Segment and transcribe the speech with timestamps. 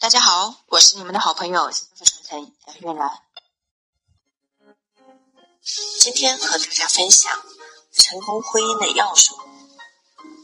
[0.00, 2.52] 大家好，我是你们的好朋友幸福传承
[2.82, 3.20] 杨月兰。
[6.00, 7.30] 今天和大家分享
[7.92, 9.38] 成功婚姻的要素。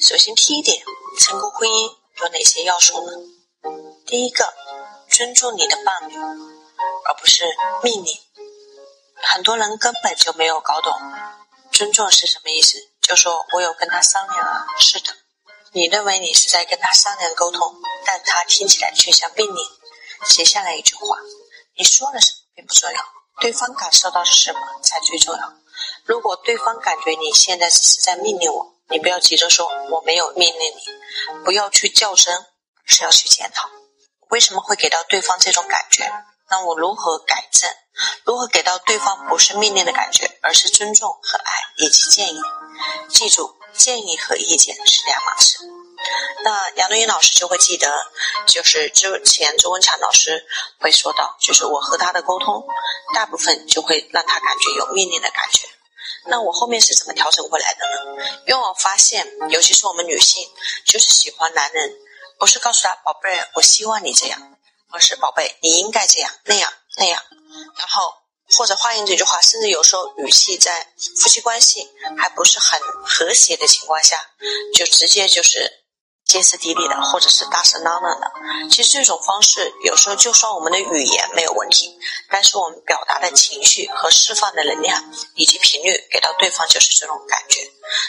[0.00, 0.80] 首先，第一点，
[1.18, 3.12] 成功婚姻有哪些要素呢？
[4.06, 4.54] 第一个，
[5.08, 7.42] 尊重你的伴侣，而不是
[7.82, 8.16] 命令。
[9.16, 10.96] 很多人根本就没有搞懂
[11.72, 15.12] 尊重是什么意思，就说我有跟他商量啊，是的。
[15.72, 19.64] 你认为你是在跟他商量沟通，但他听起来却像命令。
[20.26, 21.16] 写下来一句话，
[21.76, 23.00] 你说了什么并不重要，
[23.40, 25.52] 对方感受到是什么才最重要。
[26.04, 32.46] 如果对方感觉你现在只是在命令我，你不要急着说我没有命令你，不要去较真，而
[32.86, 33.70] 是要去检讨，
[34.28, 36.12] 为什么会给到对方这种感觉？
[36.50, 37.70] 那我如何改正？
[38.24, 42.40] 如何给到对方不是命令的感觉，而是尊重和爱以及建议？
[43.08, 43.59] 记住。
[43.72, 45.58] 建议和意见是两码事。
[46.42, 48.10] 那杨东英老师就会记得，
[48.46, 50.46] 就是之前周文强老师
[50.78, 52.66] 会说到，就是我和他的沟通，
[53.14, 55.68] 大部分就会让他感觉有命令的感觉。
[56.26, 58.24] 那我后面是怎么调整过来的呢？
[58.46, 60.48] 因为我发现，尤其是我们女性，
[60.86, 61.92] 就是喜欢男人，
[62.38, 64.56] 不是告诉他宝贝，我希望你这样，
[64.90, 67.22] 而是宝贝，你应该这样那样那样，
[67.76, 68.19] 然后。
[68.56, 70.86] 或者换言这句话，甚至有时候语气在
[71.20, 74.16] 夫妻关系还不是很和谐的情况下，
[74.74, 75.70] 就直接就是
[76.26, 78.30] 歇斯底里的，或者是大声嚷嚷的。
[78.70, 81.98] 其实这种方式有时候就算我们的语言没有问题，
[82.28, 87.60] 但是我们表达的情绪和释放的能量以及频率给到对方就是这种感觉。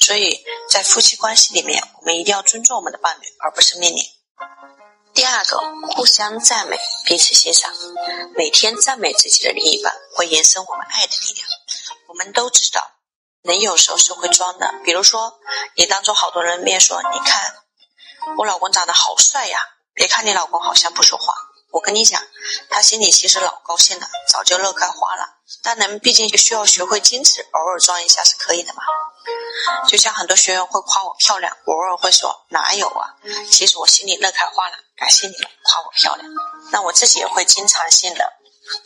[0.00, 4.04] 所以在夫妻关系里面，我们一定要尊重我们的伴侣，而不是命令。
[5.14, 5.60] 第二个，
[5.94, 7.72] 互相赞美，彼此欣赏。
[8.34, 11.46] 每天赞美自己的另一半，会延伸我们爱的力量。
[12.08, 12.82] 我们都知道，
[13.42, 14.74] 人有时候是会装的。
[14.84, 15.38] 比如说，
[15.76, 17.54] 你当着好多人面说：“你看，
[18.38, 19.60] 我老公长得好帅呀！”
[19.94, 21.32] 别看你老公好像不说话，
[21.70, 22.20] 我跟你讲，
[22.68, 25.24] 他心里其实老高兴了，早就乐开花了。
[25.62, 28.82] 但人毕竟需要学会矜持，偶尔装一下是可以的嘛。
[29.88, 33.14] 就像很多学员会夸我漂亮，我偶尔会说：“哪有啊？”
[33.50, 34.74] 其实我心里乐开花了。
[34.96, 36.28] 感谢你们夸我漂亮，
[36.70, 38.32] 那我自己也会经常性的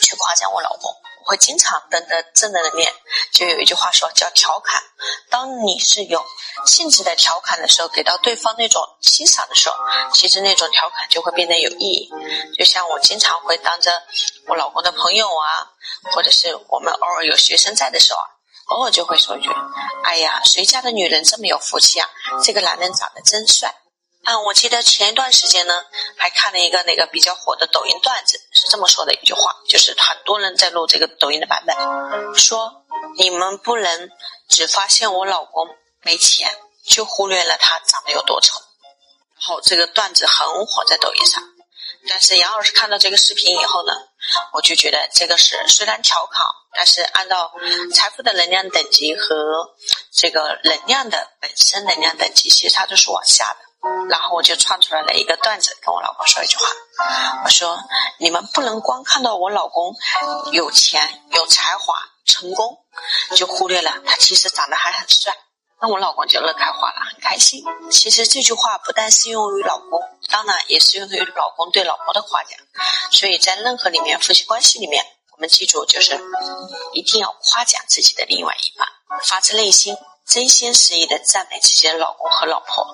[0.00, 0.94] 去夸奖我老公，
[1.24, 2.92] 我会经常等着正的面。
[3.32, 4.80] 就有一句话说叫调侃，
[5.28, 6.24] 当你是有
[6.64, 9.74] 性质的调侃的时候，给到对方那种欣赏的时候，
[10.14, 12.08] 其实那种调侃就会变得有意义。
[12.56, 14.00] 就像我经常会当着
[14.46, 15.66] 我老公的朋友啊，
[16.12, 18.26] 或者是我们偶尔有学生在的时候啊，
[18.66, 19.48] 偶尔就会说一句
[20.04, 22.08] ：“哎呀，谁家的女人这么有福气啊？
[22.44, 23.74] 这个男人长得真帅。”
[24.26, 25.84] 嗯，我记得前一段时间呢，
[26.16, 31.76] 还看了一个那个比较火的抖音段子，是这么说的一句话，就是很多人在录这个抖音的版本，
[32.34, 32.84] 说
[33.18, 34.10] 你们不能
[34.48, 35.68] 只发现我老公
[36.02, 36.50] 没钱，
[36.84, 38.60] 就忽略了他长得有多丑。
[39.38, 41.44] 然后这个段子很火在抖音上，
[42.08, 43.92] 但是杨老师看到这个视频以后呢，
[44.52, 46.44] 我就觉得这个是虽然调侃，
[46.74, 47.52] 但是按照
[47.94, 49.74] 财富的能量等级和
[50.12, 53.66] 这个能量的本身能量等级，其实它都是往下的。
[54.10, 56.64] 然后我就创出来了一个段子，跟我老公说一句话，
[57.44, 57.78] 我说
[58.18, 59.94] ：“你们不能光看到我老公
[60.50, 61.94] 有钱、有才华、
[62.24, 62.78] 成功，
[63.36, 65.32] 就忽略了他其实长得还很帅。”
[65.80, 67.62] 那我老公就乐开花了，很开心。
[67.92, 72.58] 其实这句话不但适用于老公，当然也适用于老公对老婆的夸奖。
[73.12, 75.04] 所以在任何里面夫妻关系里面，
[75.34, 76.20] 我们记住就是
[76.92, 78.86] 一定要夸奖自己的另外一半，
[79.22, 79.96] 发自内心。
[80.26, 82.84] 真心实意的赞美自己的老公和老婆，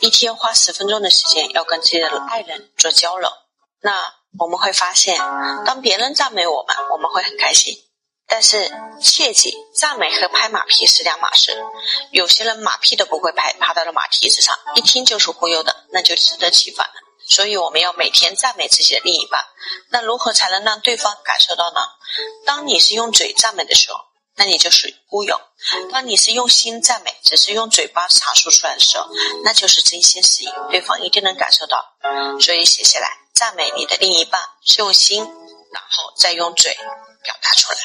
[0.00, 3.30] 一天花十分钟的时间要跟自己的爱人做交流。
[3.82, 5.18] 那我们会发现，
[5.66, 7.76] 当别人赞美我们，我们会很开心。
[8.28, 11.56] 但是切记，赞美和拍马屁是两码事。
[12.12, 16.94] 有些人马屁都不会拍，爬到了马蹄子上，一听就是忽悠的，那就适得其反了。
[17.26, 19.44] 所以我们要每天赞美自己的另一半。
[19.90, 21.80] 那如何才能让对方感受到呢？
[22.44, 23.98] 当你是用嘴赞美的时候。
[24.40, 25.40] 那你就是忽悠。
[25.90, 29.08] 当你是用心赞美，只是用嘴巴阐述出来的时候，
[29.42, 31.84] 那就是真心实意，对方一定能感受到。
[32.40, 36.72] 所以写下来，赞美你的另一半是用心，然后再用嘴
[37.24, 37.78] 表达出来。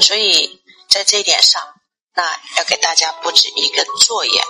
[0.00, 1.62] 所以在这一点上，
[2.14, 4.42] 那要给大家布置一个作业。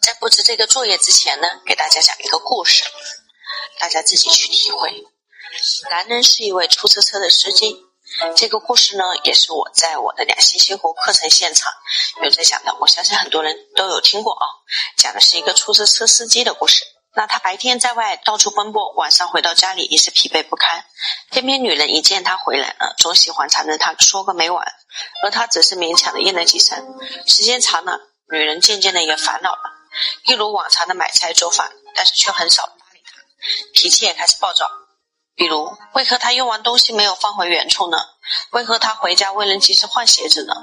[0.00, 2.84] 在布置这个作业之前呢，给大家讲一个故事，
[3.78, 5.04] 大家自己去体会。
[5.90, 7.86] 男人是一位出租车的司机。
[8.36, 11.72] 这个故事呢，也是我在我的两性生活课程现场
[12.22, 14.44] 有在讲的，我相信很多人都有听过啊。
[14.98, 16.84] 讲的是一个出租车司机的故事。
[17.14, 20.84] 那他白天在外到处奔波，晚上回到家里也是疲惫不堪。
[21.30, 24.66] 偏偏女人一见他回来了，总喜欢缠着他说个没完，
[25.22, 26.98] 而他只是勉强的应了几声。
[27.26, 28.00] 时间长了，
[28.30, 29.62] 女人渐渐的也烦恼了，
[30.24, 33.12] 一如往常的买菜做饭，但是却很少搭理他，
[33.74, 34.70] 脾气也开始暴躁。
[35.34, 37.98] 比如，为何他用完东西没有放回原处呢？
[38.52, 40.54] 为何他回家未能及时换鞋子呢？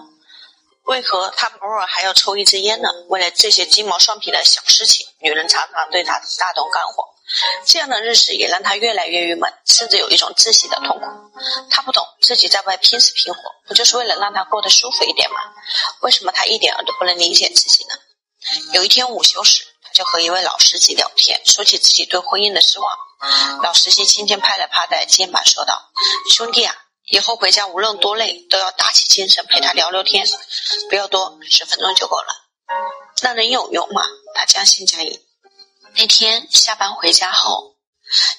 [0.90, 2.90] 为何他偶尔还要抽一支烟呢？
[3.10, 7.06] 为了这些鸡毛蒜皮的小事情，女人常常对他大动肝火。
[7.64, 11.06] 这样的日子也让他越来越郁闷，甚至有一种窒息的痛苦。
[11.70, 15.38] 他不懂自己在外拼死拼活，不就是为了让他过得舒服一点吗？
[16.02, 17.94] 为什么他一点儿都不能理解自己呢？
[18.74, 22.98] 有一天午休时，他就和一位老司机聊天，说起自己对婚姻的失望。
[23.62, 25.92] 老司机轻轻拍了拍他的肩膀，说道
[26.34, 26.76] ：“兄弟啊，
[27.10, 30.26] 以后回家无论多累，都要打起精神陪他聊聊天，
[30.90, 32.28] 不要多，十分钟就够了。
[33.24, 34.04] 那能有用吗？”
[34.36, 35.20] 他将信将疑。
[35.96, 37.76] 那天下班回家后，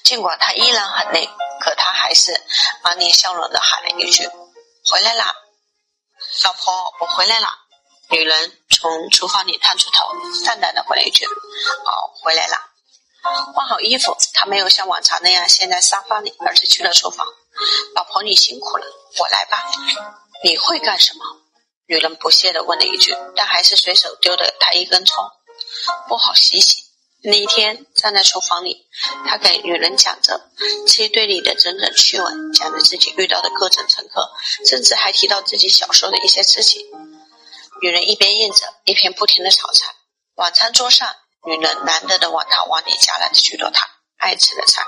[0.05, 1.29] 尽管他依然很累，
[1.61, 2.41] 可他还是
[2.85, 4.29] 满脸笑容的喊了一句
[4.89, 5.35] ：“回来啦，
[6.45, 7.59] 老婆，我回来啦。”
[8.09, 10.07] 女人从厨房里探出头，
[10.45, 12.71] 淡淡的回了一句：“哦，回来啦。”
[13.53, 17.27] 换好衣服，他没有像往常那样陷在沙发里，而是去了厨房。
[17.95, 18.87] “老婆，你辛苦了，
[19.19, 19.65] 我来吧。
[20.45, 21.25] ”“你会干什么？”
[21.87, 25.25] 女人不屑的问了一句，但还是随手丢了他一根葱。
[26.09, 26.85] “不好洗洗。”
[27.23, 28.87] 那一天，站在厨房里，
[29.27, 30.41] 他给女人讲着
[30.89, 34.33] 车队里的种种趣闻，讲着自己遇到的各种乘客，
[34.65, 36.81] 甚至还提到自己小时候的一些事情。
[37.83, 39.95] 女人一边应着，一边不停的炒菜。
[40.37, 41.15] 晚餐桌上，
[41.45, 43.87] 女人难得的往他碗里夹了许多他
[44.17, 44.83] 爱吃的菜。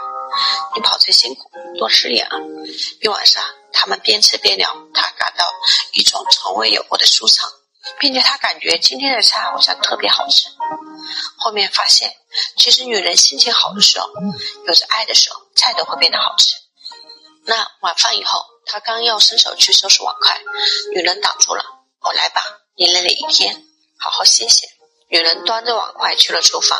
[0.75, 2.37] 你跑车辛苦，多吃点啊！
[3.00, 3.43] 一晚上，
[3.73, 5.46] 他们边吃边聊，他感到
[5.93, 7.50] 一种从未有过的舒畅。
[7.99, 10.49] 并且他感觉今天的菜好像特别好吃。
[11.37, 12.14] 后面发现，
[12.56, 14.08] 其实女人心情好的时候，
[14.67, 16.55] 有着爱的时候，菜都会变得好吃。
[17.44, 20.40] 那晚饭以后，他刚要伸手去收拾碗筷，
[20.94, 21.64] 女人挡住了
[22.02, 22.43] ：“我来吧，
[22.76, 23.64] 你累了一天，
[23.99, 24.69] 好好歇歇。”
[25.11, 26.79] 女人端着碗筷去了厨房，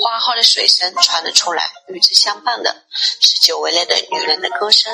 [0.00, 2.84] 花号的水声传了出来，与之相伴的
[3.20, 4.92] 是久违了的女人的歌声。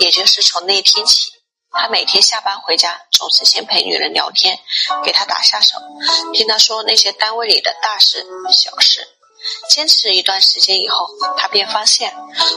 [0.00, 1.32] 也就是从那天起。
[1.70, 4.58] 他每天下班回家，总是先陪女人聊天，
[5.04, 5.76] 给她打下手，
[6.32, 9.06] 听她说那些单位里的大事小事。
[9.68, 11.06] 坚持一段时间以后，
[11.36, 12.12] 他便发现，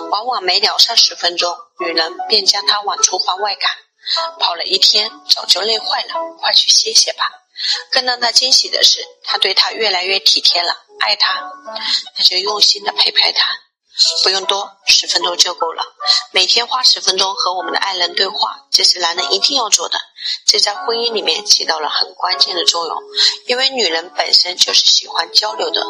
[0.09, 3.69] 往往没聊上十分钟，女人便将他往厨房外赶。
[4.39, 7.29] 跑了一天，早就累坏了，快去歇歇吧。
[7.91, 11.51] 更让他惊喜的是，他对她越来越体贴了，爱他，
[12.18, 13.51] 那就用心的陪陪他。
[14.24, 15.83] 不用多，十分钟就够了。
[16.31, 20.00] 每天花十分钟和我们的爱人对话，这是男人一定要做的。
[20.48, 22.98] 这在婚姻里面起到了很关键的作用，
[23.48, 25.86] 因为女人本身就是喜欢交流的，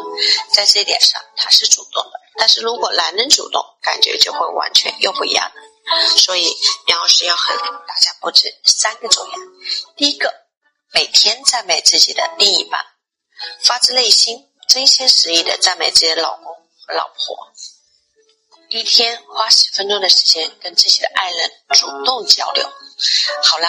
[0.52, 2.20] 在这一点上她是主动的。
[2.36, 6.08] 但是如果男人主动，感觉就会完全又不一样了。
[6.18, 6.52] 所以
[6.88, 9.32] 杨老师要和大家布置三个作业：
[9.96, 10.32] 第一个，
[10.92, 12.80] 每天赞美自己的另一半，
[13.62, 17.52] 发自内心、真心实意的赞美自己的老公和老婆。
[18.70, 22.66] 一天花十分钟的时间跟自己的爱人主动交流。
[23.42, 23.68] 好了，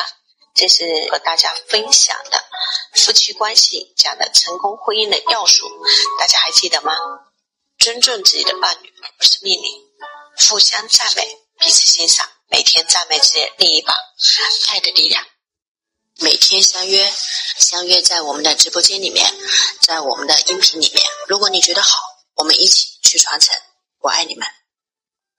[0.56, 2.42] 这是和大家分享的
[2.96, 5.70] 夫妻关系讲的成功婚姻的要素，
[6.18, 6.96] 大家还记得吗？
[7.78, 9.72] 尊重自己的伴侣，而不是命令；
[10.48, 13.94] 互相赞美，彼此欣赏；每天赞美自己另一半，
[14.70, 15.22] 爱的力量。
[16.22, 17.12] 每天相约，
[17.58, 19.34] 相约在我们的直播间里面，
[19.82, 21.06] 在我们的音频里面。
[21.28, 21.98] 如果你觉得好，
[22.36, 23.56] 我们一起去传承。
[24.00, 24.48] 我爱你们。